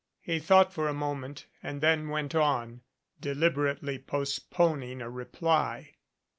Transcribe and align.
He 0.19 0.39
thought 0.39 0.73
for 0.73 0.87
a 0.87 0.95
mo 0.95 1.13
ment, 1.13 1.45
and 1.61 1.79
then 1.79 2.09
went 2.09 2.33
on, 2.33 2.81
deliberately 3.19 3.99
postponing 3.99 4.99
a 4.99 5.11
reply. 5.11 5.91